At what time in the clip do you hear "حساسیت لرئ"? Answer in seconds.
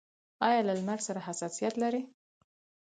1.27-2.01